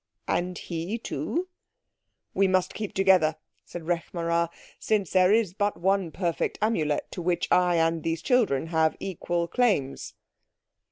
"And 0.27 0.57
he, 0.57 0.97
too?" 0.97 1.47
"We 2.33 2.47
must 2.47 2.73
keep 2.73 2.95
together," 2.95 3.35
said 3.63 3.83
Rekh 3.83 4.09
marā, 4.15 4.49
"since 4.79 5.11
there 5.11 5.31
is 5.31 5.53
but 5.53 5.77
one 5.79 6.09
perfect 6.09 6.57
Amulet 6.59 7.11
to 7.11 7.21
which 7.21 7.47
I 7.51 7.75
and 7.75 8.01
these 8.01 8.23
children 8.23 8.65
have 8.73 8.97
equal 8.99 9.47
claims." 9.47 10.15